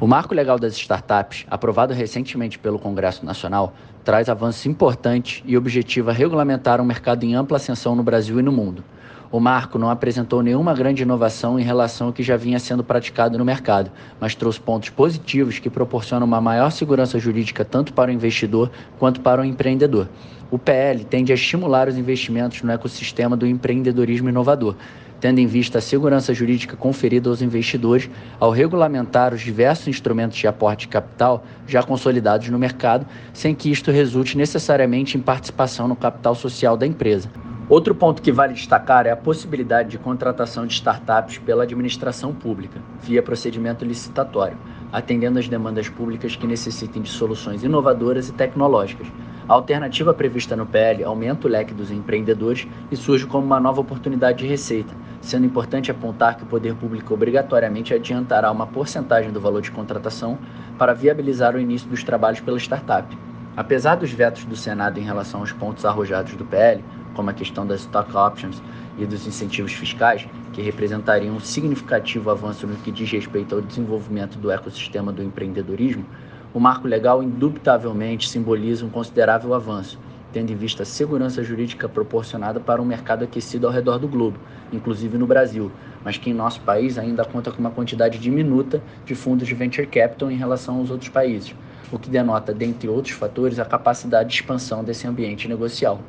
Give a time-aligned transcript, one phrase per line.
[0.00, 6.10] O Marco Legal das Startups, aprovado recentemente pelo Congresso Nacional, traz avanços importantes e objetiva
[6.10, 8.82] regulamentar um mercado em ampla ascensão no Brasil e no mundo.
[9.30, 13.36] O marco não apresentou nenhuma grande inovação em relação ao que já vinha sendo praticado
[13.36, 18.14] no mercado, mas trouxe pontos positivos que proporcionam uma maior segurança jurídica tanto para o
[18.14, 20.08] investidor quanto para o empreendedor.
[20.50, 24.76] O PL tende a estimular os investimentos no ecossistema do empreendedorismo inovador,
[25.20, 30.46] tendo em vista a segurança jurídica conferida aos investidores ao regulamentar os diversos instrumentos de
[30.46, 35.96] aporte de capital já consolidados no mercado, sem que isto resulte necessariamente em participação no
[35.96, 37.39] capital social da empresa.
[37.70, 42.80] Outro ponto que vale destacar é a possibilidade de contratação de startups pela administração pública,
[43.00, 44.56] via procedimento licitatório,
[44.90, 49.06] atendendo às demandas públicas que necessitem de soluções inovadoras e tecnológicas.
[49.48, 53.80] A alternativa prevista no PL aumenta o leque dos empreendedores e surge como uma nova
[53.80, 59.40] oportunidade de receita, sendo importante apontar que o poder público obrigatoriamente adiantará uma porcentagem do
[59.40, 60.40] valor de contratação
[60.76, 63.16] para viabilizar o início dos trabalhos pela startup.
[63.56, 66.82] Apesar dos vetos do Senado em relação aos pontos arrojados do PL,
[67.14, 68.62] como a questão das stock options
[68.98, 74.38] e dos incentivos fiscais, que representariam um significativo avanço no que diz respeito ao desenvolvimento
[74.38, 76.04] do ecossistema do empreendedorismo,
[76.52, 79.98] o marco legal indubitavelmente simboliza um considerável avanço,
[80.32, 84.38] tendo em vista a segurança jurídica proporcionada para um mercado aquecido ao redor do globo,
[84.72, 85.70] inclusive no Brasil,
[86.04, 89.86] mas que em nosso país ainda conta com uma quantidade diminuta de fundos de venture
[89.86, 91.54] capital em relação aos outros países,
[91.90, 96.00] o que denota, dentre outros fatores, a capacidade de expansão desse ambiente negocial.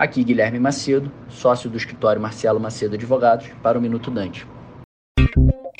[0.00, 4.46] Aqui Guilherme Macedo, sócio do escritório Marcelo Macedo Advogados, para o Minuto Dante.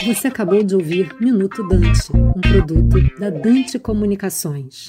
[0.05, 4.89] Você acabou de ouvir Minuto Dante, um produto da Dante Comunicações.